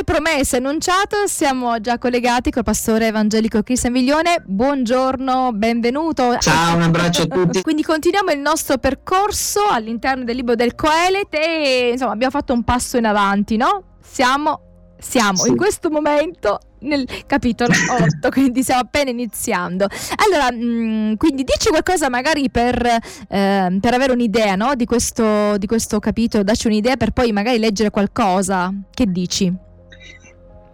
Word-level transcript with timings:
come 0.00 0.04
promesso 0.04 0.56
e 0.56 0.58
annunciato, 0.58 1.26
siamo 1.26 1.78
già 1.80 1.98
collegati 1.98 2.50
col 2.50 2.62
pastore 2.62 3.08
evangelico 3.08 3.62
Cristian 3.62 3.92
Viglione. 3.92 4.42
Buongiorno, 4.44 5.50
benvenuto. 5.52 6.36
Ciao, 6.38 6.76
un 6.76 6.82
abbraccio 6.82 7.22
a 7.22 7.26
tutti. 7.26 7.60
Quindi 7.62 7.82
continuiamo 7.82 8.30
il 8.30 8.38
nostro 8.38 8.78
percorso 8.78 9.60
all'interno 9.68 10.24
del 10.24 10.36
libro 10.36 10.54
del 10.54 10.74
Coelet 10.74 11.34
e 11.34 11.90
insomma 11.92 12.12
abbiamo 12.12 12.32
fatto 12.32 12.52
un 12.52 12.62
passo 12.62 12.96
in 12.96 13.04
avanti, 13.04 13.56
no? 13.56 13.96
Siamo 14.00 14.68
siamo 14.98 15.38
sì. 15.38 15.48
in 15.48 15.56
questo 15.56 15.88
momento 15.88 16.60
nel 16.80 17.06
capitolo 17.26 17.72
8, 18.20 18.28
quindi 18.30 18.62
stiamo 18.62 18.82
appena 18.82 19.10
iniziando. 19.10 19.86
Allora, 20.16 20.50
mh, 20.52 20.64
mm, 20.64 21.14
quindi 21.14 21.42
dici 21.42 21.68
qualcosa 21.68 22.08
magari 22.08 22.50
per, 22.50 22.86
eh, 22.86 23.78
per 23.80 23.94
avere 23.94 24.12
un'idea 24.12 24.56
no? 24.56 24.74
di, 24.74 24.84
questo, 24.84 25.56
di 25.58 25.66
questo 25.66 25.98
capitolo, 25.98 26.42
dacci 26.42 26.66
un'idea 26.68 26.96
per 26.96 27.10
poi 27.10 27.32
magari 27.32 27.58
leggere 27.58 27.90
qualcosa. 27.90 28.72
Che 28.90 29.06
dici? 29.06 29.68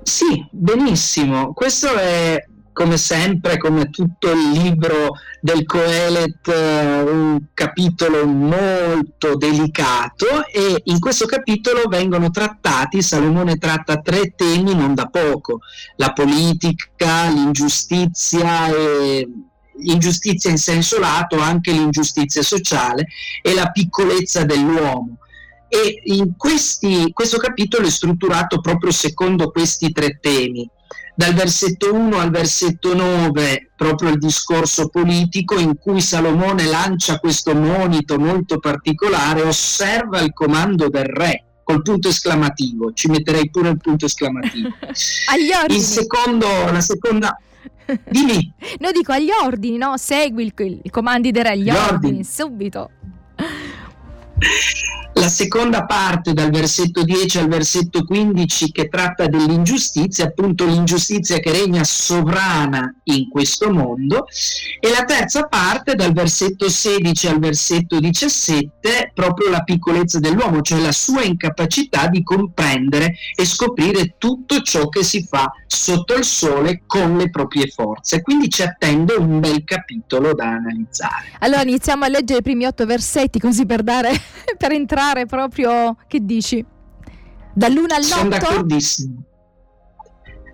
Sì, 0.06 0.46
benissimo. 0.52 1.52
Questo 1.52 1.92
è 1.96 2.40
come 2.72 2.96
sempre, 2.96 3.58
come 3.58 3.90
tutto 3.90 4.30
il 4.30 4.50
libro 4.52 5.14
del 5.40 5.66
Coelet, 5.66 6.46
eh, 6.46 7.00
un 7.00 7.40
capitolo 7.52 8.24
molto 8.24 9.34
delicato 9.34 10.46
e 10.46 10.80
in 10.84 11.00
questo 11.00 11.26
capitolo 11.26 11.88
vengono 11.88 12.30
trattati, 12.30 13.02
Salomone 13.02 13.56
tratta 13.56 13.96
tre 13.96 14.32
temi 14.36 14.76
non 14.76 14.94
da 14.94 15.06
poco, 15.06 15.58
la 15.96 16.12
politica, 16.12 17.28
l'ingiustizia 17.28 18.68
e 18.68 19.28
l'ingiustizia 19.80 20.50
in 20.50 20.58
senso 20.58 21.00
lato, 21.00 21.40
anche 21.40 21.72
l'ingiustizia 21.72 22.42
sociale 22.42 23.08
e 23.42 23.54
la 23.54 23.70
piccolezza 23.72 24.44
dell'uomo. 24.44 25.18
E 25.68 26.00
in 26.04 26.36
questi, 26.36 27.10
questo 27.12 27.38
capitolo 27.38 27.86
è 27.86 27.90
strutturato 27.90 28.60
proprio 28.60 28.92
secondo 28.92 29.50
questi 29.50 29.90
tre 29.92 30.18
temi 30.20 30.68
dal 31.16 31.32
versetto 31.32 31.94
1 31.94 32.18
al 32.18 32.30
versetto 32.30 32.94
9 32.94 33.70
proprio 33.74 34.10
il 34.10 34.18
discorso 34.18 34.88
politico 34.88 35.58
in 35.58 35.78
cui 35.78 36.02
Salomone 36.02 36.66
lancia 36.66 37.18
questo 37.18 37.54
monito 37.54 38.18
molto 38.18 38.58
particolare, 38.58 39.40
osserva 39.40 40.20
il 40.20 40.34
comando 40.34 40.90
del 40.90 41.06
re 41.06 41.44
col 41.64 41.82
punto 41.82 42.08
esclamativo, 42.08 42.92
ci 42.92 43.08
metterei 43.08 43.50
pure 43.50 43.70
il 43.70 43.78
punto 43.78 44.04
esclamativo. 44.04 44.68
agli 45.32 45.50
ordini. 45.52 45.80
Il 45.80 45.84
secondo, 45.84 46.46
la 46.46 46.80
seconda... 46.80 47.36
Dimmi. 48.08 48.52
No, 48.78 48.90
dico 48.92 49.12
agli 49.12 49.30
ordini, 49.42 49.78
no? 49.78 49.96
Segui 49.96 50.52
il, 50.54 50.80
i 50.82 50.90
comandi 50.90 51.30
del 51.30 51.44
re, 51.44 51.50
agli 51.50 51.70
ordini, 51.70 51.88
ordini, 51.88 52.24
subito. 52.24 52.90
La 55.18 55.28
seconda 55.28 55.86
parte 55.86 56.34
dal 56.34 56.50
versetto 56.50 57.02
10 57.02 57.38
al 57.38 57.48
versetto 57.48 58.04
15 58.04 58.70
che 58.70 58.88
tratta 58.88 59.26
dell'ingiustizia, 59.26 60.26
appunto 60.26 60.66
l'ingiustizia 60.66 61.38
che 61.38 61.52
regna 61.52 61.84
sovrana 61.84 62.94
in 63.04 63.30
questo 63.30 63.72
mondo 63.72 64.26
e 64.78 64.90
la 64.90 65.04
terza 65.04 65.44
parte 65.44 65.94
dal 65.94 66.12
versetto 66.12 66.68
16 66.68 67.28
al 67.28 67.38
versetto 67.38 67.98
17 67.98 69.12
proprio 69.14 69.48
la 69.48 69.62
piccolezza 69.62 70.18
dell'uomo, 70.18 70.60
cioè 70.60 70.80
la 70.80 70.92
sua 70.92 71.22
incapacità 71.22 72.08
di 72.08 72.22
comprendere 72.22 73.14
e 73.34 73.46
scoprire 73.46 74.16
tutto 74.18 74.60
ciò 74.60 74.90
che 74.90 75.02
si 75.02 75.26
fa 75.26 75.50
sotto 75.66 76.14
il 76.14 76.24
sole 76.24 76.82
con 76.86 77.16
le 77.16 77.30
proprie 77.30 77.68
forze. 77.68 78.20
Quindi 78.20 78.50
ci 78.50 78.62
attende 78.62 79.14
un 79.14 79.40
bel 79.40 79.64
capitolo 79.64 80.34
da 80.34 80.44
analizzare. 80.44 81.32
Allora 81.38 81.62
iniziamo 81.62 82.04
a 82.04 82.08
leggere 82.08 82.40
i 82.40 82.42
primi 82.42 82.66
otto 82.66 82.84
versetti 82.84 83.38
così 83.38 83.64
per 83.64 83.82
dare 83.82 84.12
per 84.56 84.72
entrare 84.72 85.26
proprio, 85.26 85.96
che 86.06 86.20
dici? 86.22 86.64
Dall'1 87.54 87.92
all'8? 87.92 88.02
Sono 88.02 88.28
d'accordissimo. 88.28 89.24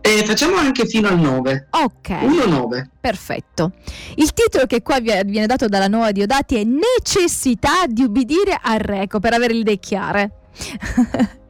Eh, 0.05 0.25
facciamo 0.25 0.57
anche 0.57 0.85
fino 0.85 1.07
al 1.07 1.19
9. 1.19 1.69
Ok. 1.71 2.09
1-9. 2.09 2.87
Perfetto. 3.01 3.71
Il 4.17 4.33
titolo 4.33 4.67
che 4.67 4.83
qua 4.83 4.99
viene 4.99 5.47
dato 5.47 5.67
dalla 5.67 5.87
nuova 5.87 6.11
Diodati 6.11 6.57
è 6.57 6.65
Necessità 6.65 7.87
di 7.87 8.03
ubbidire 8.03 8.59
al 8.61 8.81
Reco, 8.81 9.21
per 9.21 9.33
avere 9.33 9.55
le 9.55 9.61
idee 9.61 9.79
chiare. 9.79 10.31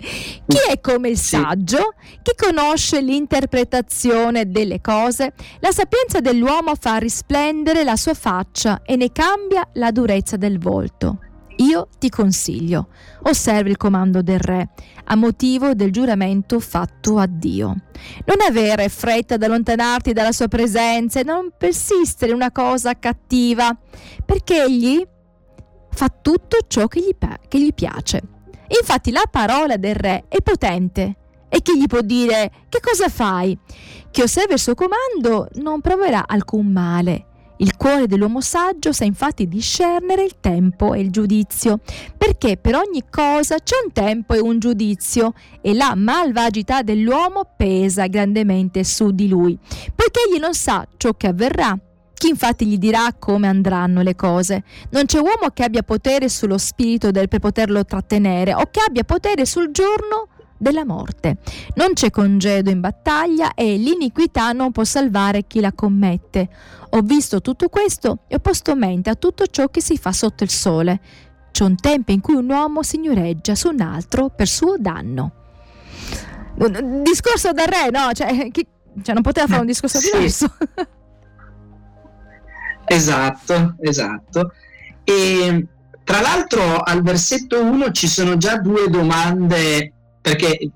Chi 0.46 0.58
è 0.68 0.80
come 0.80 1.08
il 1.08 1.18
saggio? 1.18 1.94
Chi 2.20 2.32
conosce 2.36 3.00
l'interpretazione 3.00 4.50
delle 4.50 4.82
cose? 4.82 5.32
La 5.60 5.70
sapienza 5.70 6.20
dell'uomo 6.20 6.74
fa 6.78 6.98
risplendere 6.98 7.84
la 7.84 7.96
sua 7.96 8.14
faccia 8.14 8.82
e 8.84 8.96
ne 8.96 9.10
cambia 9.12 9.66
la 9.74 9.90
durezza 9.90 10.36
del 10.36 10.58
volto. 10.58 11.18
Io 11.72 11.88
ti 11.98 12.10
consiglio, 12.10 12.88
osservi 13.22 13.70
il 13.70 13.78
comando 13.78 14.20
del 14.20 14.38
re, 14.38 14.68
a 15.04 15.14
motivo 15.16 15.72
del 15.72 15.90
giuramento 15.90 16.60
fatto 16.60 17.16
a 17.16 17.26
Dio. 17.26 17.68
Non 18.26 18.36
avere 18.46 18.90
fretta 18.90 19.36
ad 19.36 19.42
allontanarti 19.42 20.12
dalla 20.12 20.32
sua 20.32 20.48
presenza 20.48 21.20
e 21.20 21.24
non 21.24 21.50
persistere 21.56 22.32
in 22.32 22.36
una 22.36 22.52
cosa 22.52 22.98
cattiva, 22.98 23.74
perché 24.22 24.64
egli 24.64 25.02
fa 25.92 26.10
tutto 26.10 26.58
ciò 26.68 26.88
che 26.88 27.00
gli, 27.00 27.16
che 27.48 27.58
gli 27.58 27.72
piace. 27.72 28.20
Infatti 28.78 29.10
la 29.10 29.24
parola 29.30 29.78
del 29.78 29.94
re 29.94 30.24
è 30.28 30.42
potente. 30.42 31.16
E 31.48 31.62
chi 31.62 31.78
gli 31.78 31.86
può 31.86 32.02
dire 32.02 32.50
che 32.68 32.80
cosa 32.80 33.08
fai? 33.08 33.58
Chi 34.10 34.20
osserva 34.20 34.52
il 34.52 34.58
suo 34.58 34.74
comando 34.74 35.48
non 35.54 35.80
proverà 35.80 36.24
alcun 36.26 36.66
male 36.66 37.28
il 37.62 37.76
cuore 37.76 38.08
dell'uomo 38.08 38.40
saggio 38.40 38.92
sa 38.92 39.04
infatti 39.04 39.46
discernere 39.46 40.24
il 40.24 40.40
tempo 40.40 40.94
e 40.94 41.00
il 41.00 41.10
giudizio, 41.10 41.78
perché 42.16 42.56
per 42.56 42.74
ogni 42.74 43.04
cosa 43.08 43.56
c'è 43.62 43.76
un 43.84 43.92
tempo 43.92 44.34
e 44.34 44.40
un 44.40 44.58
giudizio, 44.58 45.32
e 45.60 45.72
la 45.72 45.94
malvagità 45.94 46.82
dell'uomo 46.82 47.52
pesa 47.56 48.08
grandemente 48.08 48.82
su 48.82 49.12
di 49.12 49.28
lui, 49.28 49.56
poiché 49.94 50.22
egli 50.28 50.40
non 50.40 50.54
sa 50.54 50.86
ciò 50.96 51.14
che 51.14 51.28
avverrà. 51.28 51.78
Chi 52.14 52.28
infatti 52.28 52.66
gli 52.66 52.78
dirà 52.78 53.14
come 53.18 53.48
andranno 53.48 54.02
le 54.02 54.14
cose? 54.14 54.62
Non 54.90 55.06
c'è 55.06 55.18
uomo 55.18 55.50
che 55.52 55.64
abbia 55.64 55.82
potere 55.82 56.28
sullo 56.28 56.58
spirito 56.58 57.10
del, 57.10 57.28
per 57.28 57.40
poterlo 57.40 57.84
trattenere 57.84 58.54
o 58.54 58.68
che 58.70 58.80
abbia 58.86 59.02
potere 59.02 59.44
sul 59.44 59.70
giorno 59.70 60.28
della 60.62 60.86
morte. 60.86 61.38
Non 61.74 61.92
c'è 61.92 62.10
congedo 62.10 62.70
in 62.70 62.80
battaglia 62.80 63.52
e 63.54 63.76
l'iniquità 63.76 64.52
non 64.52 64.70
può 64.70 64.84
salvare 64.84 65.46
chi 65.46 65.60
la 65.60 65.72
commette. 65.72 66.48
Ho 66.90 67.00
visto 67.00 67.40
tutto 67.40 67.68
questo 67.68 68.20
e 68.28 68.36
ho 68.36 68.38
posto 68.38 68.74
mente 68.76 69.10
a 69.10 69.16
tutto 69.16 69.46
ciò 69.46 69.68
che 69.68 69.82
si 69.82 69.98
fa 69.98 70.12
sotto 70.12 70.44
il 70.44 70.50
sole. 70.50 71.00
C'è 71.50 71.64
un 71.64 71.76
tempo 71.76 72.12
in 72.12 72.20
cui 72.20 72.34
un 72.34 72.48
uomo 72.48 72.82
signoreggia 72.82 73.54
su 73.54 73.68
un 73.68 73.80
altro 73.80 74.30
per 74.30 74.46
suo 74.46 74.76
danno. 74.78 75.32
Un 76.54 77.02
discorso 77.02 77.52
da 77.52 77.64
re, 77.64 77.90
no? 77.90 78.12
Cioè, 78.12 78.50
chi, 78.50 78.66
cioè 79.02 79.14
non 79.14 79.22
poteva 79.22 79.46
fare 79.48 79.60
un 79.60 79.66
discorso 79.66 79.98
sì. 80.00 80.10
diverso. 80.12 80.54
esatto, 82.86 83.74
esatto. 83.80 84.52
E 85.02 85.66
tra 86.04 86.20
l'altro 86.20 86.78
al 86.78 87.02
versetto 87.02 87.62
1 87.62 87.90
ci 87.90 88.06
sono 88.06 88.36
già 88.36 88.58
due 88.58 88.88
domande 88.88 89.92
perché 90.22 90.70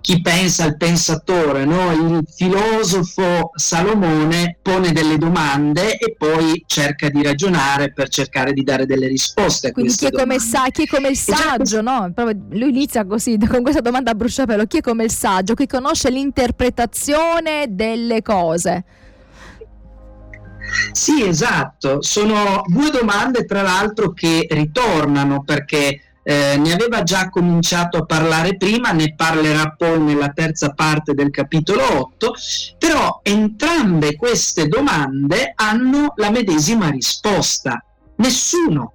chi 0.00 0.22
pensa 0.22 0.64
al 0.64 0.78
pensatore, 0.78 1.66
no? 1.66 1.92
il 1.92 2.26
filosofo 2.34 3.50
Salomone 3.54 4.56
pone 4.62 4.90
delle 4.92 5.18
domande 5.18 5.98
e 5.98 6.14
poi 6.16 6.64
cerca 6.66 7.10
di 7.10 7.22
ragionare 7.22 7.92
per 7.92 8.08
cercare 8.08 8.54
di 8.54 8.62
dare 8.62 8.86
delle 8.86 9.06
risposte. 9.06 9.72
Quindi 9.72 9.92
chi 9.92 10.06
è, 10.06 10.10
come 10.10 10.38
sa, 10.38 10.68
chi 10.70 10.84
è, 10.84 10.86
come 10.86 11.10
il 11.10 11.16
saggio, 11.16 11.82
no? 11.82 12.10
lui 12.50 12.70
inizia 12.70 13.04
così 13.04 13.36
con 13.46 13.60
questa 13.62 13.82
domanda 13.82 14.12
a 14.12 14.14
bruciapelo, 14.14 14.64
chi 14.64 14.78
è 14.78 14.80
come 14.80 15.04
il 15.04 15.12
saggio, 15.12 15.52
chi 15.52 15.66
conosce 15.66 16.08
l'interpretazione 16.08 17.66
delle 17.68 18.22
cose? 18.22 18.84
Sì, 20.92 21.22
esatto, 21.22 22.02
sono 22.02 22.62
due 22.66 22.90
domande 22.90 23.44
tra 23.44 23.60
l'altro 23.60 24.12
che 24.12 24.46
ritornano 24.50 25.42
perché 25.42 26.00
eh, 26.28 26.56
ne 26.56 26.72
aveva 26.72 27.04
già 27.04 27.28
cominciato 27.28 27.98
a 27.98 28.04
parlare 28.04 28.56
prima, 28.56 28.90
ne 28.90 29.14
parlerà 29.14 29.76
poi 29.78 30.00
nella 30.00 30.30
terza 30.30 30.70
parte 30.70 31.14
del 31.14 31.30
capitolo 31.30 32.00
8, 32.00 32.34
però 32.78 33.20
entrambe 33.22 34.16
queste 34.16 34.66
domande 34.66 35.52
hanno 35.54 36.14
la 36.16 36.30
medesima 36.30 36.90
risposta. 36.90 37.80
Nessuno. 38.16 38.94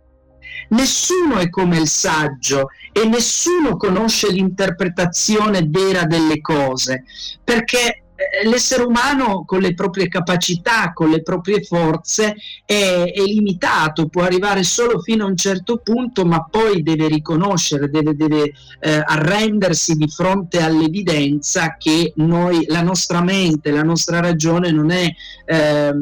Nessuno 0.72 1.38
è 1.38 1.50
come 1.50 1.78
il 1.78 1.88
saggio 1.88 2.68
e 2.92 3.06
nessuno 3.06 3.78
conosce 3.78 4.30
l'interpretazione 4.30 5.62
vera 5.66 6.04
delle 6.04 6.42
cose, 6.42 7.06
perché 7.42 8.04
l'essere 8.44 8.84
umano 8.84 9.44
con 9.46 9.60
le 9.60 9.74
proprie 9.74 10.08
capacità, 10.08 10.94
con 10.94 11.10
le 11.10 11.22
proprie 11.22 11.62
forze 11.64 12.36
è, 12.66 13.12
è, 13.14 13.22
limitato, 13.22 14.08
può 14.08 14.24
arrivare 14.24 14.64
solo 14.64 15.00
fino 15.00 15.26
a 15.26 15.28
un 15.28 15.36
certo 15.36 15.78
punto, 15.78 16.26
ma 16.26 16.44
poi 16.50 16.84
deve 16.84 17.08
riconoscere, 17.08 17.90
deve, 17.90 18.16
deve 18.16 18.52
eh, 18.80 19.02
arrendersi 19.04 19.96
di 19.96 20.08
fronte 20.08 20.62
all'evidenza 20.62 21.76
che 21.78 22.14
noi, 22.18 22.66
la 22.68 22.82
nostra 22.82 23.22
mente, 23.22 23.72
la 23.72 23.84
nostra 23.84 24.20
ragione 24.20 24.72
non 24.72 24.92
è 24.92 25.10
eh, 25.46 25.94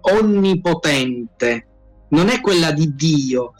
onnipotente, 0.00 1.66
non 2.10 2.28
è 2.28 2.40
quella 2.40 2.72
di 2.72 2.94
Dio. 2.94 3.52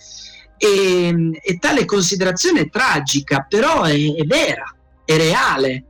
E, 0.61 1.31
e 1.41 1.59
tale 1.59 1.85
considerazione 1.85 2.63
è 2.63 2.69
tragica, 2.69 3.47
però 3.49 3.83
è, 3.83 3.95
è 3.95 4.25
vera, 4.25 4.65
è 5.05 5.17
reale 5.17 5.85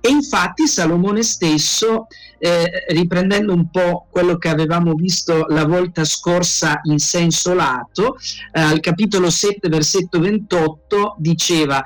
E 0.00 0.08
infatti 0.08 0.66
Salomone 0.66 1.22
stesso, 1.22 2.06
eh, 2.38 2.70
riprendendo 2.88 3.52
un 3.52 3.70
po' 3.70 4.06
quello 4.10 4.38
che 4.38 4.48
avevamo 4.48 4.94
visto 4.94 5.44
la 5.48 5.66
volta 5.66 6.04
scorsa 6.04 6.80
in 6.84 6.98
senso 6.98 7.52
lato, 7.52 8.16
eh, 8.52 8.60
al 8.60 8.80
capitolo 8.80 9.28
7, 9.28 9.68
versetto 9.68 10.18
28, 10.18 11.16
diceva 11.18 11.82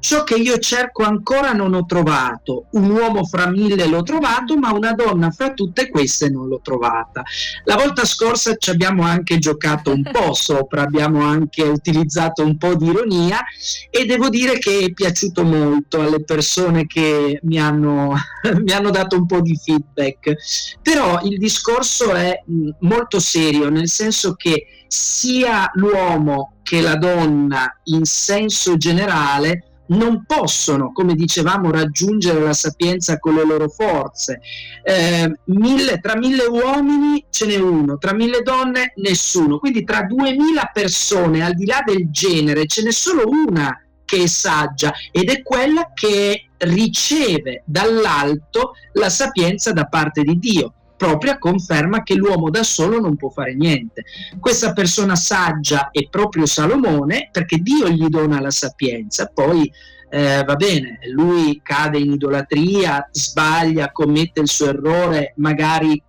Ciò 0.00 0.24
che 0.24 0.34
io 0.34 0.58
cerco 0.58 1.02
ancora 1.02 1.52
non 1.52 1.74
ho 1.74 1.84
trovato, 1.84 2.66
un 2.72 2.90
uomo 2.90 3.24
fra 3.24 3.48
mille 3.48 3.86
l'ho 3.86 4.02
trovato, 4.02 4.56
ma 4.56 4.72
una 4.72 4.92
donna 4.92 5.30
fra 5.30 5.52
tutte 5.52 5.90
queste 5.90 6.30
non 6.30 6.48
l'ho 6.48 6.60
trovata. 6.62 7.22
La 7.64 7.76
volta 7.76 8.04
scorsa 8.04 8.56
ci 8.56 8.70
abbiamo 8.70 9.02
anche 9.02 9.38
giocato 9.38 9.92
un 9.92 10.02
po' 10.02 10.32
sopra, 10.34 10.82
abbiamo 10.82 11.22
anche 11.22 11.62
utilizzato 11.62 12.42
un 12.42 12.56
po' 12.56 12.74
di 12.74 12.86
ironia 12.86 13.44
e 13.90 14.06
devo 14.06 14.30
dire 14.30 14.58
che 14.58 14.86
è 14.86 14.92
piaciuto 14.92 15.44
molto 15.44 16.00
alle 16.00 16.24
persone 16.24 16.86
che 16.86 17.38
mi 17.42 17.60
hanno, 17.60 18.14
mi 18.62 18.72
hanno 18.72 18.90
dato 18.90 19.16
un 19.16 19.26
po' 19.26 19.40
di 19.40 19.56
feedback. 19.56 20.34
Però 20.82 21.20
il 21.24 21.38
discorso 21.38 22.14
è 22.14 22.42
molto 22.80 23.20
serio, 23.20 23.68
nel 23.68 23.88
senso 23.88 24.34
che 24.34 24.66
sia 24.86 25.70
l'uomo 25.74 26.54
che 26.62 26.80
la 26.80 26.96
donna 26.96 27.80
in 27.84 28.04
senso 28.04 28.76
generale 28.76 29.69
non 29.90 30.24
possono, 30.26 30.92
come 30.92 31.14
dicevamo, 31.14 31.70
raggiungere 31.70 32.40
la 32.40 32.52
sapienza 32.52 33.18
con 33.18 33.34
le 33.34 33.44
loro 33.44 33.68
forze. 33.68 34.40
Eh, 34.82 35.32
mille, 35.46 35.98
tra 36.00 36.16
mille 36.16 36.44
uomini 36.44 37.24
ce 37.30 37.46
n'è 37.46 37.56
uno, 37.56 37.98
tra 37.98 38.12
mille 38.12 38.42
donne 38.42 38.92
nessuno. 38.96 39.58
Quindi 39.58 39.84
tra 39.84 40.02
duemila 40.02 40.70
persone, 40.72 41.44
al 41.44 41.54
di 41.54 41.66
là 41.66 41.82
del 41.84 42.10
genere, 42.10 42.66
ce 42.66 42.82
n'è 42.82 42.92
solo 42.92 43.24
una 43.28 43.76
che 44.04 44.24
è 44.24 44.26
saggia 44.26 44.92
ed 45.12 45.30
è 45.30 45.40
quella 45.42 45.92
che 45.94 46.50
riceve 46.58 47.62
dall'alto 47.64 48.72
la 48.94 49.08
sapienza 49.08 49.72
da 49.72 49.86
parte 49.86 50.22
di 50.22 50.36
Dio 50.36 50.74
propria 51.00 51.38
conferma 51.38 52.02
che 52.02 52.14
l'uomo 52.14 52.50
da 52.50 52.62
solo 52.62 53.00
non 53.00 53.16
può 53.16 53.30
fare 53.30 53.54
niente. 53.54 54.04
Questa 54.38 54.74
persona 54.74 55.16
saggia 55.16 55.88
è 55.90 56.06
proprio 56.10 56.44
Salomone 56.44 57.30
perché 57.32 57.56
Dio 57.56 57.88
gli 57.88 58.06
dona 58.08 58.38
la 58.38 58.50
sapienza, 58.50 59.30
poi 59.32 59.72
eh, 60.10 60.44
va 60.44 60.56
bene, 60.56 60.98
lui 61.14 61.58
cade 61.62 61.96
in 61.96 62.12
idolatria, 62.12 63.08
sbaglia, 63.10 63.92
commette 63.92 64.42
il 64.42 64.48
suo 64.48 64.68
errore, 64.68 65.32
magari 65.36 66.02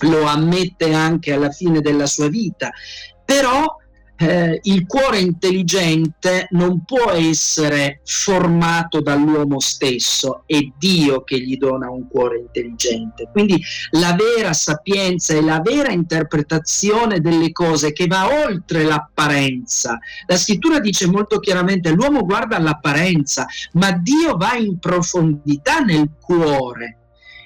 lo 0.00 0.24
ammette 0.24 0.92
anche 0.92 1.32
alla 1.32 1.50
fine 1.50 1.80
della 1.80 2.06
sua 2.06 2.28
vita, 2.28 2.70
però 3.24 3.64
eh, 4.22 4.60
il 4.62 4.86
cuore 4.86 5.18
intelligente 5.18 6.46
non 6.50 6.84
può 6.84 7.10
essere 7.10 8.00
formato 8.04 9.00
dall'uomo 9.00 9.58
stesso, 9.58 10.44
è 10.46 10.58
Dio 10.78 11.24
che 11.24 11.40
gli 11.40 11.56
dona 11.56 11.90
un 11.90 12.06
cuore 12.08 12.38
intelligente. 12.38 13.28
Quindi 13.32 13.60
la 13.92 14.14
vera 14.14 14.52
sapienza 14.52 15.34
e 15.34 15.42
la 15.42 15.60
vera 15.60 15.90
interpretazione 15.90 17.20
delle 17.20 17.50
cose 17.50 17.92
che 17.92 18.06
va 18.06 18.46
oltre 18.46 18.84
l'apparenza. 18.84 19.98
La 20.26 20.36
scrittura 20.36 20.78
dice 20.78 21.08
molto 21.08 21.40
chiaramente 21.40 21.90
l'uomo 21.90 22.24
guarda 22.24 22.60
l'apparenza, 22.60 23.46
ma 23.72 23.90
Dio 23.90 24.36
va 24.36 24.54
in 24.54 24.78
profondità 24.78 25.80
nel 25.80 26.08
cuore. 26.20 26.98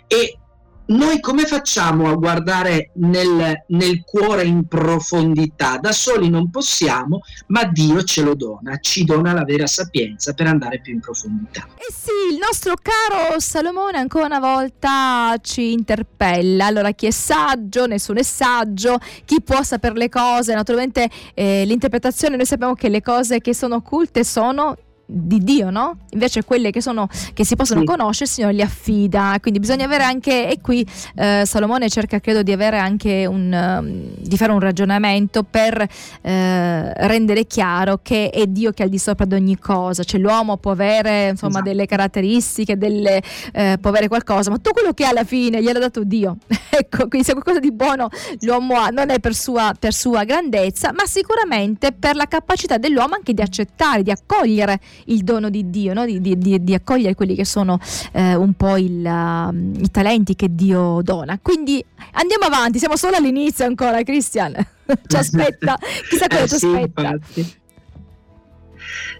E 0.06 0.38
noi 0.86 1.20
come 1.20 1.44
facciamo 1.44 2.08
a 2.08 2.14
guardare 2.14 2.90
nel, 2.94 3.64
nel, 3.68 4.04
cuore 4.04 4.44
in 4.44 4.66
profondità? 4.68 5.78
Da 5.78 5.92
soli 5.92 6.28
non 6.28 6.50
possiamo, 6.50 7.20
ma 7.48 7.64
Dio 7.64 8.02
ce 8.04 8.22
lo 8.22 8.34
dona, 8.34 8.78
ci 8.78 9.04
dona 9.04 9.32
la 9.32 9.44
vera 9.44 9.66
sapienza 9.66 10.32
per 10.32 10.46
andare 10.46 10.80
più 10.80 10.92
in 10.92 11.00
profondità. 11.00 11.66
Eh 11.76 11.92
sì, 11.92 12.32
il 12.32 12.38
nostro 12.38 12.74
caro 12.80 13.40
Salomone 13.40 13.98
ancora 13.98 14.26
una 14.26 14.38
volta 14.38 15.36
ci 15.42 15.72
interpella. 15.72 16.66
Allora, 16.66 16.92
chi 16.92 17.06
è 17.06 17.10
saggio, 17.10 17.86
nessuno 17.86 18.20
è 18.20 18.24
saggio, 18.24 18.98
chi 19.24 19.42
può 19.42 19.62
sapere 19.62 19.94
le 19.96 20.08
cose, 20.08 20.54
naturalmente 20.54 21.10
eh, 21.34 21.64
l'interpretazione, 21.64 22.36
noi 22.36 22.46
sappiamo 22.46 22.74
che 22.74 22.88
le 22.88 23.02
cose 23.02 23.40
che 23.40 23.54
sono 23.54 23.76
occulte 23.76 24.22
sono 24.22 24.76
di 25.06 25.38
Dio, 25.38 25.70
no? 25.70 25.98
Invece 26.10 26.42
quelle 26.42 26.72
che, 26.72 26.82
sono, 26.82 27.08
che 27.32 27.44
si 27.44 27.54
possono 27.54 27.80
sì. 27.80 27.86
conoscere 27.86 28.24
il 28.24 28.30
Signore 28.30 28.54
li 28.54 28.62
affida, 28.62 29.36
quindi 29.40 29.60
bisogna 29.60 29.84
avere 29.84 30.02
anche, 30.02 30.50
e 30.50 30.60
qui 30.60 30.84
eh, 31.14 31.44
Salomone 31.46 31.88
cerca 31.88 32.18
credo 32.18 32.42
di 32.42 32.50
avere 32.50 32.78
anche 32.78 33.24
un, 33.24 33.52
um, 33.52 34.14
di 34.18 34.36
fare 34.36 34.50
un 34.50 34.58
ragionamento 34.58 35.44
per 35.44 35.80
eh, 36.22 37.06
rendere 37.06 37.46
chiaro 37.46 38.00
che 38.02 38.30
è 38.30 38.46
Dio 38.46 38.72
che 38.72 38.82
è 38.82 38.84
al 38.86 38.90
di 38.90 38.98
sopra 38.98 39.24
di 39.24 39.34
ogni 39.34 39.58
cosa, 39.58 40.02
cioè 40.02 40.18
l'uomo 40.18 40.56
può 40.56 40.72
avere 40.72 41.28
insomma 41.30 41.58
esatto. 41.58 41.68
delle 41.68 41.86
caratteristiche, 41.86 42.76
delle, 42.76 43.22
eh, 43.52 43.78
può 43.80 43.90
avere 43.90 44.08
qualcosa, 44.08 44.50
ma 44.50 44.56
tutto 44.56 44.72
quello 44.72 44.92
che 44.92 45.04
ha 45.04 45.10
alla 45.10 45.24
fine 45.24 45.62
gliel'ha 45.62 45.78
dato 45.78 46.02
Dio, 46.02 46.38
ecco, 46.68 47.06
quindi 47.06 47.24
se 47.24 47.32
qualcosa 47.32 47.60
di 47.60 47.70
buono 47.70 48.08
l'uomo 48.40 48.74
ha, 48.74 48.88
non 48.88 49.10
è 49.10 49.20
per 49.20 49.34
sua, 49.34 49.72
per 49.78 49.92
sua 49.92 50.24
grandezza, 50.24 50.92
ma 50.92 51.06
sicuramente 51.06 51.92
per 51.92 52.16
la 52.16 52.26
capacità 52.26 52.76
dell'uomo 52.76 53.14
anche 53.14 53.32
di 53.32 53.42
accettare, 53.42 54.02
di 54.02 54.10
accogliere 54.10 54.80
il 55.06 55.22
dono 55.22 55.50
di 55.50 55.70
Dio, 55.70 55.94
no? 55.94 56.04
di, 56.04 56.20
di, 56.20 56.62
di, 56.62 56.74
accogliere 56.74 57.14
quelli 57.14 57.34
che 57.34 57.44
sono 57.44 57.78
eh, 58.12 58.34
un 58.34 58.54
po' 58.54 58.76
il, 58.76 59.04
uh, 59.04 59.82
i 59.82 59.90
talenti 59.90 60.34
che 60.34 60.54
Dio 60.54 61.00
dona. 61.02 61.38
Quindi 61.40 61.84
andiamo 62.12 62.44
avanti, 62.44 62.78
siamo 62.78 62.96
solo 62.96 63.16
all'inizio 63.16 63.64
ancora, 63.64 64.02
Cristian. 64.02 64.54
ci 65.06 65.16
aspetta, 65.16 65.78
chissà 66.08 66.26
cosa 66.28 66.44
eh, 66.44 66.48
ci 66.48 66.58
sì, 66.58 66.66
aspetta. 66.66 67.00
Infatti. 67.02 67.54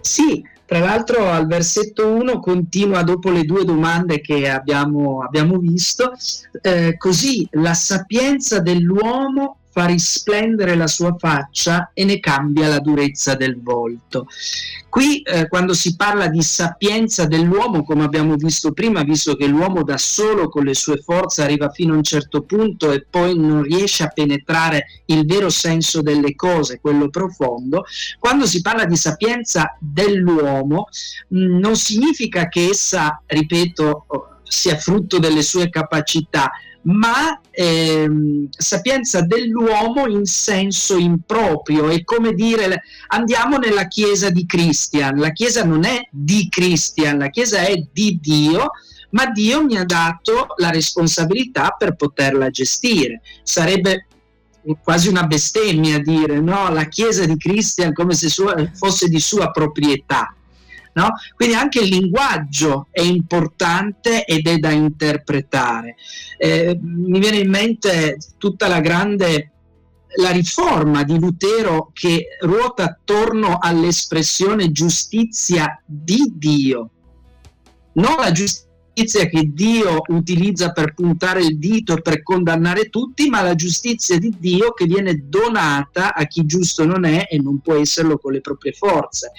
Sì, 0.01 0.43
tra 0.65 0.79
l'altro 0.79 1.29
al 1.29 1.47
versetto 1.47 2.13
1 2.13 2.39
continua 2.39 3.01
dopo 3.03 3.29
le 3.29 3.43
due 3.43 3.63
domande 3.63 4.19
che 4.19 4.49
abbiamo, 4.49 5.21
abbiamo 5.21 5.57
visto, 5.59 6.11
eh, 6.61 6.97
così 6.97 7.47
la 7.51 7.73
sapienza 7.73 8.59
dell'uomo 8.59 9.59
fa 9.77 9.85
risplendere 9.85 10.75
la 10.75 10.87
sua 10.87 11.15
faccia 11.19 11.91
e 11.93 12.03
ne 12.03 12.19
cambia 12.19 12.67
la 12.67 12.79
durezza 12.79 13.35
del 13.35 13.61
volto. 13.61 14.25
Qui 14.89 15.21
eh, 15.21 15.47
quando 15.47 15.75
si 15.75 15.95
parla 15.95 16.29
di 16.29 16.41
sapienza 16.41 17.27
dell'uomo, 17.27 17.83
come 17.83 18.03
abbiamo 18.03 18.33
visto 18.37 18.71
prima, 18.71 19.03
visto 19.03 19.35
che 19.35 19.45
l'uomo 19.45 19.83
da 19.83 19.99
solo 19.99 20.49
con 20.49 20.63
le 20.63 20.73
sue 20.73 20.97
forze 20.97 21.43
arriva 21.43 21.69
fino 21.69 21.93
a 21.93 21.97
un 21.97 22.03
certo 22.03 22.41
punto 22.41 22.91
e 22.91 23.05
poi 23.07 23.37
non 23.37 23.61
riesce 23.61 24.01
a 24.01 24.07
penetrare 24.07 25.03
il 25.05 25.27
vero 25.27 25.51
senso 25.51 26.01
delle 26.01 26.33
cose, 26.33 26.79
quello 26.81 27.09
profondo, 27.09 27.85
quando 28.17 28.47
si 28.47 28.61
parla 28.61 28.85
di 28.85 28.95
sapienza 28.95 29.77
dell'uomo 29.79 30.87
mh, 31.27 31.39
mm, 31.39 31.59
non 31.59 31.75
significa 31.75 32.47
che 32.47 32.69
essa, 32.69 33.21
ripeto, 33.27 34.36
sia 34.47 34.77
frutto 34.77 35.19
delle 35.19 35.41
sue 35.41 35.69
capacità, 35.69 36.51
ma 36.83 37.39
ehm, 37.51 38.47
sapienza 38.49 39.21
dell'uomo 39.21 40.07
in 40.07 40.25
senso 40.25 40.97
improprio, 40.97 41.89
è 41.89 42.03
come 42.03 42.33
dire 42.33 42.83
andiamo 43.07 43.57
nella 43.57 43.87
chiesa 43.87 44.29
di 44.29 44.45
Christian, 44.45 45.17
la 45.17 45.31
chiesa 45.31 45.63
non 45.63 45.83
è 45.83 46.07
di 46.09 46.47
Christian, 46.49 47.17
la 47.17 47.29
chiesa 47.29 47.59
è 47.59 47.75
di 47.91 48.19
Dio, 48.21 48.71
ma 49.11 49.25
Dio 49.27 49.63
mi 49.63 49.77
ha 49.77 49.85
dato 49.85 50.47
la 50.57 50.69
responsabilità 50.69 51.75
per 51.77 51.95
poterla 51.95 52.49
gestire. 52.49 53.21
Sarebbe 53.43 54.07
quasi 54.83 55.07
una 55.07 55.25
bestemmia 55.25 55.99
dire 55.99 56.39
no, 56.39 56.69
la 56.69 56.85
chiesa 56.85 57.25
di 57.25 57.37
Christian 57.37 57.93
come 57.93 58.13
se 58.13 58.29
sua, 58.29 58.53
fosse 58.73 59.07
di 59.07 59.19
sua 59.19 59.51
proprietà. 59.51 60.35
No? 60.97 61.09
Quindi 61.35 61.53
anche 61.53 61.81
il 61.81 61.89
linguaggio 61.89 62.87
è 62.89 63.01
importante 63.01 64.25
ed 64.25 64.47
è 64.47 64.57
da 64.57 64.71
interpretare. 64.71 65.95
Eh, 66.39 66.75
mi 66.81 67.19
viene 67.19 67.37
in 67.37 67.51
mente 67.51 68.17
tutta 68.37 68.67
la 68.67 68.79
grande 68.79 69.51
la 70.19 70.31
riforma 70.31 71.03
di 71.03 71.19
Lutero 71.19 71.91
che 71.93 72.29
ruota 72.41 72.85
attorno 72.85 73.57
all'espressione 73.59 74.71
giustizia 74.71 75.79
di 75.85 76.33
Dio, 76.33 76.89
non 77.93 78.15
la 78.15 78.31
giustizia 78.31 78.66
giustizia 78.97 79.27
che 79.27 79.51
Dio 79.53 80.01
utilizza 80.07 80.71
per 80.71 80.95
puntare 80.95 81.41
il 81.41 81.59
dito 81.59 81.97
e 81.97 82.01
per 82.01 82.23
condannare 82.23 82.89
tutti, 82.89 83.29
ma 83.29 83.43
la 83.43 83.53
giustizia 83.53 84.17
di 84.17 84.33
Dio 84.39 84.73
che 84.73 84.85
viene 84.85 85.25
donata 85.27 86.15
a 86.15 86.25
chi 86.25 86.47
giusto 86.47 86.83
non 86.83 87.05
è 87.05 87.27
e 87.29 87.37
non 87.37 87.59
può 87.59 87.75
esserlo 87.75 88.17
con 88.17 88.33
le 88.33 88.41
proprie 88.41 88.71
forze. 88.71 89.31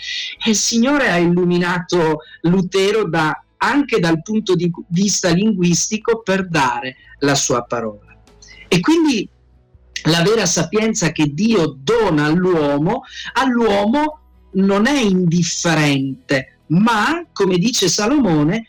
E 0.45 0.51
il 0.51 0.57
Signore 0.57 1.11
ha 1.11 1.17
illuminato 1.17 2.19
Lutero 2.43 3.09
da, 3.09 3.43
anche 3.57 3.99
dal 3.99 4.23
punto 4.23 4.55
di 4.55 4.71
vista 4.91 5.31
linguistico 5.31 6.23
per 6.23 6.49
dare 6.49 6.95
la 7.21 7.35
sua 7.35 7.63
parola. 7.63 8.17
E 8.69 8.79
quindi 8.79 9.29
la 10.05 10.23
vera 10.23 10.47
sapienza 10.47 11.11
che 11.11 11.35
Dio 11.35 11.77
dona 11.83 12.27
all'uomo, 12.27 13.03
all'uomo 13.33 14.21
non 14.53 14.87
è 14.87 15.01
indifferente, 15.01 16.61
ma, 16.69 17.27
come 17.33 17.59
dice 17.59 17.89
Salomone, 17.89 18.65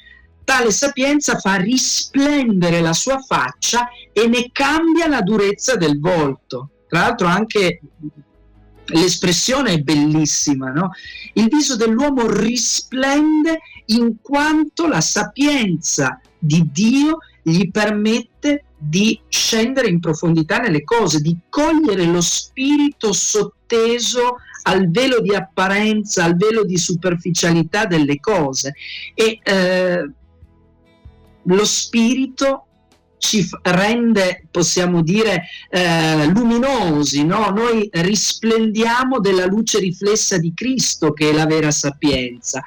Tale 0.50 0.72
sapienza 0.72 1.38
fa 1.38 1.58
risplendere 1.58 2.82
la 2.82 2.94
sua 2.94 3.20
faccia 3.20 3.88
e 4.12 4.26
ne 4.28 4.50
cambia 4.52 5.08
la 5.08 5.22
durezza 5.22 5.76
del 5.76 6.00
volto. 6.00 6.70
Tra 6.88 7.02
l'altro 7.02 7.28
anche 7.28 7.80
l'espressione 8.88 9.74
è 9.74 9.78
bellissima, 9.78 10.72
no? 10.72 10.90
Il 11.34 11.50
viso 11.50 11.76
dell'uomo 11.76 12.28
risplende 12.28 13.60
in 13.86 14.16
quanto 14.24 14.88
la 14.88 15.02
sapienza 15.02 16.20
di 16.40 16.68
Dio 16.72 17.20
gli 17.44 17.70
permette 17.70 18.64
di 18.76 19.22
scendere 19.30 19.88
in 19.88 20.00
profondità 20.00 20.58
nelle 20.58 20.84
cose, 20.84 21.20
di 21.20 21.38
cogliere 21.48 22.06
lo 22.06 22.22
spirito 22.22 23.14
sotteso 23.14 24.38
al 24.64 24.90
velo 24.90 25.22
di 25.22 25.36
apparenza, 25.36 26.24
al 26.24 26.36
velo 26.36 26.66
di 26.66 26.78
superficialità 26.80 27.86
delle 27.86 28.20
cose. 28.20 28.74
E 29.14 29.40
eh, 29.44 30.10
lo 31.56 31.66
spirito 31.66 32.66
ci 33.20 33.46
rende, 33.64 34.48
possiamo 34.50 35.04
dire, 35.04 35.44
eh, 35.70 36.26
luminosi, 36.28 37.26
no? 37.26 37.50
noi 37.50 37.90
risplendiamo 37.92 39.20
della 39.20 39.46
luce 39.46 39.80
riflessa 39.80 40.38
di 40.38 40.54
Cristo 40.56 41.12
che 41.12 41.30
è 41.30 41.34
la 41.34 41.46
vera 41.46 41.70
sapienza. 41.70 42.64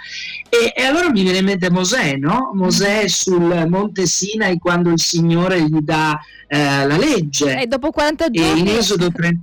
E, 0.49 0.73
e 0.77 0.85
allora 0.85 1.11
mi 1.11 1.23
viene 1.23 1.39
in 1.39 1.47
mente 1.47 1.71
Mosè, 1.71 2.17
no? 2.17 2.51
Mosè 2.53 3.09
sul 3.09 3.67
monte 3.69 4.07
Sinai 4.07 4.59
quando 4.59 4.91
il 4.91 5.01
Signore 5.01 5.62
gli 5.62 5.81
dà 5.81 6.21
eh, 6.47 6.87
la 6.87 6.97
legge. 6.99 7.59
E 7.59 7.67
dopo 7.67 7.91
40 7.91 8.31
giorni... 8.31 8.59
E 8.59 8.61
in 8.61 8.77
Esodo 8.77 9.11
30 9.11 9.41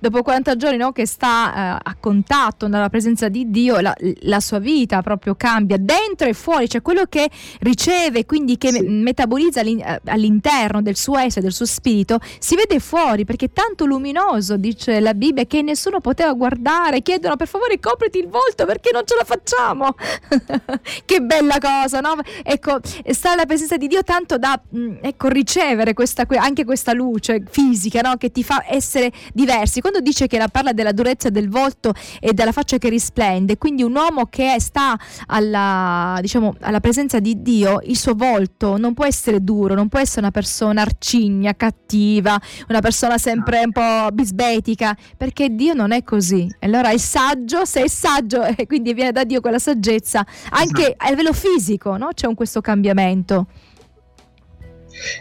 dopo 0.00 0.22
40 0.22 0.56
giorni 0.56 0.76
no, 0.76 0.92
che 0.92 1.06
sta 1.06 1.52
eh, 1.54 1.80
a 1.82 1.96
contatto 1.98 2.68
nella 2.68 2.88
presenza 2.88 3.28
di 3.28 3.50
Dio, 3.50 3.80
la, 3.80 3.94
la, 4.22 4.40
sua 4.40 4.58
vita 4.58 5.02
proprio 5.02 5.34
cambia 5.34 5.76
dentro 5.78 6.28
e 6.28 6.34
fuori, 6.34 6.68
cioè 6.68 6.82
quello 6.82 7.04
che 7.08 7.30
riceve, 7.60 8.26
quindi 8.26 8.58
che 8.58 8.70
sì. 8.72 8.82
metabolizza 8.82 9.60
eh, 9.60 10.00
all'interno 10.06 10.82
del 10.82 10.96
suo 10.96 11.18
essere, 11.18 11.42
del 11.42 11.52
suo 11.52 11.66
spirito, 11.66 12.18
si 12.38 12.54
vede 12.56 12.78
fuori 12.80 13.24
perché 13.24 13.46
è 13.46 13.50
tanto 13.52 13.84
luminoso, 13.86 14.56
dice 14.56 15.00
la 15.00 15.14
Bibbia, 15.14 15.44
che 15.44 15.62
nessuno 15.62 16.00
poteva 16.00 16.32
guardare, 16.32 17.02
chiedono 17.02 17.36
per 17.36 17.48
favore 17.48 17.78
copriti 17.80 18.18
il 18.18 18.28
volto 18.28 18.64
perché 18.66 18.90
non 18.92 19.02
ce 19.04 19.16
la 19.16 19.24
facciamo. 19.24 19.94
che 21.04 21.20
bella 21.20 21.58
cosa, 21.58 22.00
no? 22.00 22.16
Ecco, 22.42 22.80
sta 23.10 23.32
alla 23.32 23.46
presenza 23.46 23.76
di 23.76 23.86
Dio 23.86 24.02
tanto 24.02 24.38
da 24.38 24.60
mm, 24.76 24.96
ecco, 25.00 25.28
ricevere 25.28 25.94
questa, 25.94 26.26
anche 26.28 26.64
questa 26.64 26.92
luce 26.92 27.42
fisica 27.48 28.00
no? 28.00 28.16
che 28.16 28.30
ti 28.30 28.42
fa 28.42 28.64
essere 28.68 29.12
diverso 29.32 29.73
diversi. 29.74 29.80
Quando 29.80 30.00
dice 30.00 30.26
che 30.26 30.38
la 30.38 30.48
parla 30.48 30.72
della 30.72 30.92
durezza 30.92 31.30
del 31.30 31.48
volto 31.48 31.92
e 32.20 32.32
della 32.32 32.52
faccia 32.52 32.78
che 32.78 32.88
risplende, 32.88 33.58
quindi 33.58 33.82
un 33.82 33.94
uomo 33.94 34.26
che 34.26 34.56
sta 34.58 34.98
alla, 35.26 36.18
diciamo, 36.20 36.54
alla 36.60 36.80
presenza 36.80 37.18
di 37.18 37.42
Dio, 37.42 37.80
il 37.84 37.96
suo 37.96 38.14
volto 38.14 38.76
non 38.76 38.94
può 38.94 39.04
essere 39.04 39.42
duro, 39.42 39.74
non 39.74 39.88
può 39.88 39.98
essere 39.98 40.20
una 40.20 40.30
persona 40.30 40.82
arcigna, 40.82 41.54
cattiva, 41.54 42.40
una 42.68 42.80
persona 42.80 43.18
sempre 43.18 43.62
un 43.64 43.72
po' 43.72 44.12
bisbetica, 44.12 44.96
perché 45.16 45.54
Dio 45.54 45.74
non 45.74 45.92
è 45.92 46.02
così. 46.02 46.46
Allora 46.60 46.90
è 46.90 46.98
saggio, 46.98 47.64
se 47.64 47.82
è 47.82 47.88
saggio 47.88 48.42
e 48.56 48.66
quindi 48.66 48.94
viene 48.94 49.12
da 49.12 49.24
Dio 49.24 49.40
quella 49.40 49.58
saggezza, 49.58 50.24
anche 50.50 50.82
esatto. 50.82 51.04
a 51.04 51.10
livello 51.10 51.32
fisico 51.32 51.96
no? 51.96 52.10
c'è 52.14 52.26
un 52.26 52.34
questo 52.34 52.60
cambiamento. 52.60 53.46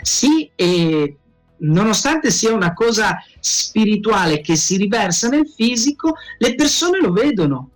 Sì, 0.03 0.51
e 0.55 1.17
nonostante 1.63 2.31
sia 2.31 2.53
una 2.53 2.73
cosa 2.73 3.17
spirituale 3.39 4.41
che 4.41 4.55
si 4.55 4.77
riversa 4.77 5.27
nel 5.27 5.47
fisico, 5.47 6.15
le 6.37 6.55
persone 6.55 6.99
lo 6.99 7.11
vedono. 7.11 7.69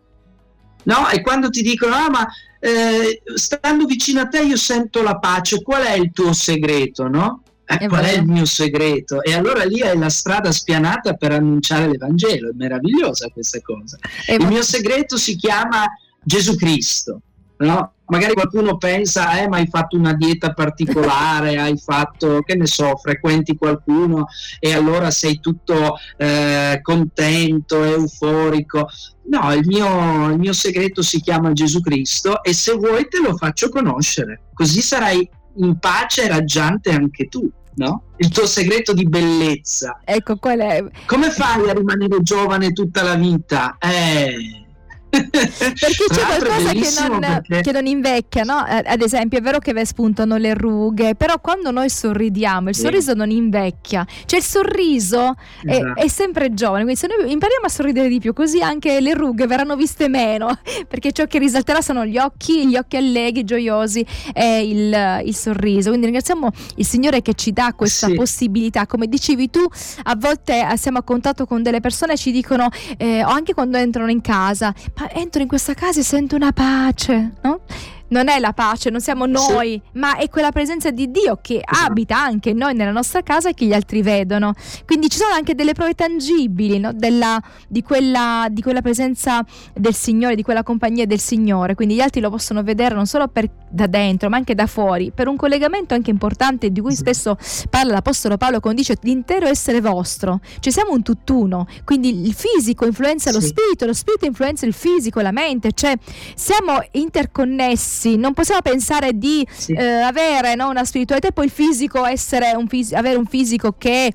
No? 0.84 1.10
E 1.10 1.22
quando 1.22 1.50
ti 1.50 1.62
dicono, 1.62 1.96
ah, 1.96 2.10
ma 2.10 2.27
eh, 2.60 3.22
stando 3.36 3.86
vicino 3.86 4.22
a 4.22 4.27
te 4.27 4.41
io 4.41 4.58
sento 4.58 5.01
la 5.01 5.17
pace, 5.17 5.62
qual 5.62 5.84
è 5.84 5.94
il 5.94 6.12
tuo 6.12 6.34
segreto? 6.34 7.08
No? 7.08 7.44
Eh, 7.65 7.88
qual 7.88 8.06
è 8.06 8.13
il 8.13 8.25
mio 8.25 8.46
segreto? 8.46 9.22
E 9.22 9.34
allora 9.34 9.65
lì 9.65 9.79
è 9.79 9.94
la 9.94 10.10
strada 10.10 10.51
spianata 10.53 11.15
per 11.15 11.34
annunciare 11.34 11.89
l'Evangelo, 11.89 12.50
è 12.50 12.53
meravigliosa 12.56 13.29
questa 13.29 13.60
cosa. 13.62 13.98
il 14.29 14.48
mio 14.48 14.62
segreto 14.62 15.17
si 15.17 15.36
chiama 15.36 15.86
Gesù 16.24 16.56
Cristo. 16.56 17.22
No? 17.58 17.94
Magari 18.10 18.34
qualcuno 18.34 18.78
pensa, 18.78 19.42
eh, 19.42 19.50
ma 19.50 19.58
hai 19.58 19.68
fatto 19.68 19.98
una 19.98 20.14
dieta 20.14 20.54
particolare, 20.54 21.58
hai 21.60 21.78
fatto, 21.78 22.42
che 22.42 22.56
ne 22.56 22.66
so, 22.66 22.96
frequenti 22.96 23.58
qualcuno 23.58 24.28
e 24.60 24.74
allora 24.74 25.12
sei 25.12 25.40
tutto 25.40 25.96
eh, 26.16 26.80
contento, 26.82 27.84
euforico. 27.84 28.88
No, 29.30 29.54
il 29.54 29.66
mio, 29.66 30.30
il 30.30 30.40
mio 30.40 30.54
segreto 30.54 31.02
si 31.02 31.20
chiama 31.20 31.52
Gesù 31.52 31.82
Cristo 31.82 32.44
e 32.44 32.54
se 32.54 32.74
vuoi 32.74 33.08
te 33.10 33.20
lo 33.20 33.36
faccio 33.36 33.70
conoscere, 33.70 34.44
così 34.54 34.82
sarai 34.82 35.30
in 35.58 35.78
pace 35.80 36.24
e 36.24 36.28
raggiante 36.30 36.92
anche 36.92 37.28
tu. 37.28 37.50
No? 37.78 38.06
Il 38.16 38.30
tuo 38.30 38.48
segreto 38.48 38.92
di 38.92 39.08
bellezza. 39.08 40.02
Ecco, 40.04 40.38
qual 40.38 40.60
è? 40.60 40.84
Come 41.06 41.30
fai 41.30 41.70
a 41.70 41.74
rimanere 41.74 42.24
giovane 42.24 42.72
tutta 42.72 43.04
la 43.04 43.14
vita? 43.14 43.78
Eh, 43.78 44.66
perché 45.10 46.06
c'è 46.10 46.26
qualcosa 46.26 46.72
che 46.72 47.08
non, 47.08 47.20
perché... 47.20 47.62
che 47.62 47.72
non, 47.72 47.86
invecchia, 47.86 48.44
no? 48.44 48.66
Eh, 48.68 48.84
ad 48.86 49.02
esempio, 49.02 49.40
è 49.40 49.42
vero 49.42 49.60
che 49.60 49.86
spuntano 49.86 50.38
le 50.38 50.54
rughe, 50.54 51.16
però 51.16 51.40
quando 51.40 51.72
noi 51.72 51.90
sorridiamo, 51.90 52.70
il 52.70 52.76
sorriso 52.76 53.14
non 53.14 53.30
invecchia, 53.32 54.06
cioè 54.26 54.40
il 54.40 54.46
sorriso 54.46 55.36
esatto. 55.64 56.00
è, 56.00 56.04
è, 56.04 56.08
sempre 56.08 56.54
giovane. 56.54 56.84
Quindi, 56.84 57.00
se 57.00 57.08
noi 57.08 57.32
impariamo 57.32 57.66
a 57.66 57.70
sorridere 57.70 58.10
di 58.10 58.20
più, 58.20 58.34
così 58.34 58.62
anche 58.62 59.00
le 59.00 59.14
rughe 59.14 59.48
verranno 59.48 59.76
viste 59.76 60.10
meno, 60.10 60.58
perché 60.88 61.12
ciò 61.12 61.26
che 61.26 61.40
risalterà 61.40 61.82
sono 61.82 62.06
gli 62.06 62.18
occhi, 62.18 62.68
gli 62.68 62.76
occhi 62.76 62.98
allegri, 62.98 63.44
gioiosi 63.44 64.06
e 64.34 64.68
il, 64.68 65.22
il 65.26 65.36
sorriso. 65.36 65.90
Quindi 65.90 66.08
ringraziamo 66.08 66.50
il 66.76 66.86
Signore 66.86 67.22
che 67.22 67.34
ci 67.34 67.54
dà 67.54 67.74
questa 67.76 68.08
sì. 68.08 68.14
possibilità. 68.14 68.86
Come 68.86 69.08
dicevi 69.08 69.50
tu, 69.50 69.66
a 70.04 70.16
volte 70.16 70.66
siamo 70.76 70.98
a 71.00 71.04
contatto 71.04 71.46
con 71.46 71.64
delle 71.64 71.80
persone 71.80 72.14
e 72.14 72.18
ci 72.18 72.32
dicono, 72.32 72.68
eh, 72.98 73.24
o 73.24 73.30
anche 73.30 73.54
quando 73.54 73.78
entrano 73.78 74.12
in 74.12 74.22
casa, 74.22 74.74
entro 75.12 75.42
in 75.42 75.48
questa 75.48 75.74
casa 75.74 76.00
e 76.00 76.04
sento 76.04 76.36
una 76.36 76.51
pace, 76.51 77.34
no? 77.42 77.62
Non 78.10 78.30
è 78.30 78.40
la 78.40 78.54
pace, 78.54 78.90
non 78.90 79.02
siamo 79.02 79.26
noi, 79.26 79.82
sì. 79.84 80.00
ma 80.00 80.18
è 80.18 80.30
quella 80.30 80.52
presenza 80.52 80.92
di 80.92 81.12
Dio 81.12 81.40
che 81.42 81.62
esatto. 81.66 81.92
abita 81.92 82.18
anche 82.18 82.54
noi 82.54 82.74
nella 82.74 82.92
nostra 82.92 83.22
casa 83.22 83.50
e 83.50 83.54
che 83.54 83.66
gli 83.66 83.74
altri 83.74 84.02
vedono. 84.02 84.54
Quindi 84.86 85.10
ci 85.10 85.18
sono 85.18 85.34
anche 85.34 85.56
delle 85.56 85.74
prove 85.74 85.94
tangibili 85.94 86.80
no? 86.80 86.94
Della, 86.94 87.42
di, 87.68 87.82
quella, 87.82 88.48
di, 88.50 88.62
quella, 88.62 88.82
presenza 88.82 89.44
del 89.74 89.94
Signore, 89.94 90.36
di 90.36 90.44
quella 90.44 90.64
compagnia 90.64 91.06
del 91.06 91.20
Signore. 91.20 91.76
Quindi 91.76 91.96
gli 91.96 92.02
altri 92.02 92.22
lo 92.22 92.30
possono 92.30 92.64
vedere 92.64 92.96
non 92.96 93.06
solo 93.06 93.28
per, 93.28 93.50
da 93.70 93.88
dentro, 93.88 94.30
ma 94.30 94.38
anche 94.38 94.56
da 94.56 94.68
fuori, 94.68 95.12
per 95.14 95.28
un 95.28 95.36
collegamento 95.36 95.94
anche 95.94 96.10
importante 96.10 96.72
di 96.72 96.80
cui 96.80 96.96
spesso 96.96 97.38
parla 97.70 97.94
l'Apostolo 97.94 98.38
Paolo 98.38 98.60
quando 98.60 98.82
dice 98.82 98.98
l'intero 99.02 99.48
essere 99.48 99.82
vostro. 99.82 100.40
Cioè 100.60 100.72
siamo 100.72 100.94
un 100.94 101.02
tutt'uno, 101.02 101.68
quindi 101.84 102.26
il 102.26 102.34
fisico 102.34 102.86
influenza 102.86 103.32
sì. 103.32 103.36
lo 103.36 103.42
spirito, 103.42 103.86
lo 103.86 103.94
spirito 103.94 104.26
influenza 104.26 104.66
il 104.66 104.74
fisico, 104.74 105.20
la 105.20 105.32
mente, 105.32 105.72
cioè 105.74 105.94
siamo 106.36 106.80
interconnessi 106.92 107.97
sì, 107.98 108.16
non 108.16 108.34
possiamo 108.34 108.62
pensare 108.62 109.18
di 109.18 109.46
sì. 109.51 109.74
eh, 109.74 109.84
avere 109.84 110.54
no, 110.54 110.70
una 110.70 110.86
spiritualità 110.86 111.30
e 111.30 111.32
poi 111.32 111.46
il 111.46 111.51
fisico 111.51 112.06
essere 112.06 112.54
un 112.56 112.68
fis- 112.68 112.94
avere 112.94 113.18
un 113.18 113.25
fisico 113.25 113.74
che 113.75 114.13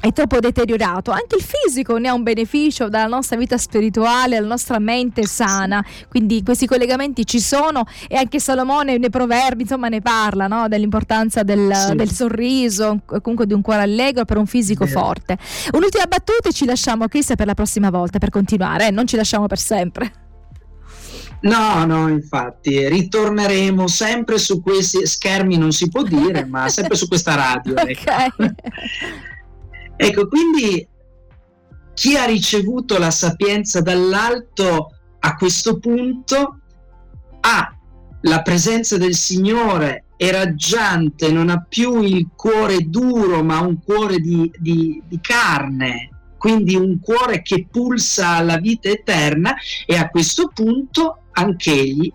è 0.00 0.12
troppo 0.12 0.38
deteriorato. 0.38 1.10
Anche 1.10 1.36
il 1.36 1.42
fisico 1.42 1.98
ne 1.98 2.08
ha 2.08 2.14
un 2.14 2.22
beneficio 2.22 2.88
dalla 2.88 3.08
nostra 3.08 3.36
vita 3.36 3.58
spirituale, 3.58 4.36
dalla 4.36 4.46
nostra 4.46 4.78
mente 4.78 5.26
sana. 5.26 5.84
Quindi 6.08 6.44
questi 6.44 6.66
collegamenti 6.66 7.26
ci 7.26 7.40
sono 7.40 7.84
e 8.08 8.16
anche 8.16 8.38
Salomone 8.38 8.96
nei 8.96 9.10
proverbi 9.10 9.62
insomma 9.62 9.88
ne 9.88 10.00
parla 10.00 10.46
no? 10.46 10.68
dell'importanza 10.68 11.42
del, 11.42 11.74
sì. 11.74 11.96
del, 11.96 12.10
sorriso, 12.12 13.00
comunque 13.04 13.46
di 13.46 13.52
un 13.52 13.60
cuore 13.60 13.82
allegro 13.82 14.24
per 14.24 14.36
un 14.38 14.46
fisico 14.46 14.86
sì. 14.86 14.92
forte. 14.92 15.36
Un'ultima 15.72 16.04
battuta 16.04 16.48
e 16.48 16.52
ci 16.52 16.64
lasciamo 16.64 17.08
Chris 17.08 17.32
per 17.36 17.46
la 17.46 17.54
prossima 17.54 17.90
volta 17.90 18.18
per 18.18 18.30
continuare, 18.30 18.86
eh? 18.86 18.90
non 18.92 19.06
ci 19.06 19.16
lasciamo 19.16 19.46
per 19.46 19.58
sempre. 19.58 20.28
No, 21.42 21.84
no, 21.86 22.08
infatti, 22.08 22.86
ritorneremo 22.88 23.86
sempre 23.86 24.38
su 24.38 24.60
questi 24.60 25.06
schermi, 25.06 25.56
non 25.56 25.72
si 25.72 25.88
può 25.88 26.02
dire, 26.02 26.44
ma 26.44 26.68
sempre 26.68 26.96
su 26.96 27.08
questa 27.08 27.34
radio. 27.34 27.74
Ecco. 27.80 28.02
Okay. 28.02 28.30
ecco, 29.96 30.28
quindi 30.28 30.86
chi 31.94 32.16
ha 32.16 32.24
ricevuto 32.24 32.98
la 32.98 33.10
sapienza 33.10 33.80
dall'alto 33.80 34.94
a 35.18 35.34
questo 35.36 35.78
punto 35.78 36.60
ha 37.40 37.74
la 38.22 38.42
presenza 38.42 38.98
del 38.98 39.14
Signore 39.14 40.04
è 40.16 40.30
raggiante, 40.30 41.32
non 41.32 41.48
ha 41.48 41.64
più 41.66 42.02
il 42.02 42.28
cuore 42.36 42.88
duro, 42.88 43.42
ma 43.42 43.60
un 43.60 43.82
cuore 43.82 44.18
di, 44.18 44.50
di, 44.58 45.02
di 45.06 45.18
carne, 45.20 46.10
quindi 46.36 46.74
un 46.74 47.00
cuore 47.00 47.40
che 47.40 47.66
pulsa 47.70 48.28
alla 48.28 48.58
vita 48.58 48.90
eterna 48.90 49.54
e 49.86 49.96
a 49.96 50.10
questo 50.10 50.50
punto 50.52 51.22
anch'egli 51.40 52.12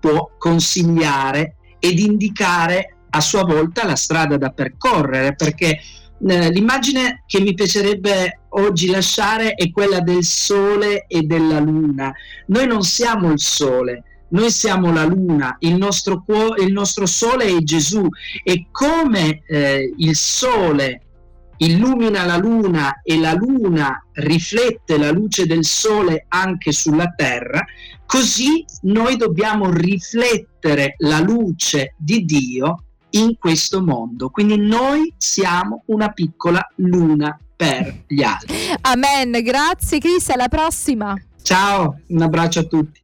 può 0.00 0.30
consigliare 0.38 1.56
ed 1.78 1.98
indicare 1.98 2.96
a 3.10 3.20
sua 3.20 3.44
volta 3.44 3.86
la 3.86 3.96
strada 3.96 4.36
da 4.36 4.50
percorrere, 4.50 5.34
perché 5.34 5.78
eh, 6.26 6.50
l'immagine 6.50 7.24
che 7.26 7.40
mi 7.40 7.54
piacerebbe 7.54 8.40
oggi 8.50 8.90
lasciare 8.90 9.54
è 9.54 9.70
quella 9.70 10.00
del 10.00 10.24
sole 10.24 11.06
e 11.06 11.22
della 11.22 11.60
luna. 11.60 12.12
Noi 12.46 12.66
non 12.66 12.82
siamo 12.82 13.30
il 13.30 13.40
sole, 13.40 14.02
noi 14.30 14.50
siamo 14.50 14.92
la 14.92 15.04
luna, 15.04 15.56
il 15.60 15.76
nostro, 15.76 16.22
cuore, 16.24 16.62
il 16.62 16.72
nostro 16.72 17.06
sole 17.06 17.44
è 17.44 17.58
Gesù 17.62 18.06
e 18.42 18.66
come 18.70 19.42
eh, 19.46 19.92
il 19.96 20.14
sole 20.16 21.02
illumina 21.58 22.24
la 22.24 22.36
luna 22.36 23.00
e 23.02 23.18
la 23.18 23.32
luna 23.34 24.04
riflette 24.12 24.98
la 24.98 25.10
luce 25.10 25.46
del 25.46 25.64
sole 25.64 26.26
anche 26.28 26.72
sulla 26.72 27.12
terra, 27.16 27.64
così 28.06 28.64
noi 28.82 29.16
dobbiamo 29.16 29.70
riflettere 29.70 30.94
la 30.98 31.20
luce 31.20 31.94
di 31.96 32.24
Dio 32.24 32.84
in 33.10 33.36
questo 33.38 33.82
mondo. 33.82 34.28
Quindi 34.28 34.56
noi 34.56 35.12
siamo 35.16 35.82
una 35.86 36.08
piccola 36.10 36.60
luna 36.76 37.38
per 37.56 38.04
gli 38.06 38.22
altri. 38.22 38.56
Amen, 38.82 39.32
grazie 39.42 39.98
Chris, 39.98 40.28
alla 40.28 40.48
prossima. 40.48 41.14
Ciao, 41.42 42.00
un 42.08 42.22
abbraccio 42.22 42.60
a 42.60 42.64
tutti. 42.64 42.96